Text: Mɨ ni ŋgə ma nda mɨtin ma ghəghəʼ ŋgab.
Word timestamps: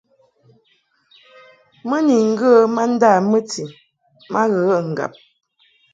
Mɨ 1.87 1.97
ni 2.05 2.15
ŋgə 2.31 2.49
ma 2.75 2.83
nda 2.91 3.09
mɨtin 3.31 3.69
ma 4.31 4.41
ghəghəʼ 4.51 4.83
ŋgab. 4.91 5.13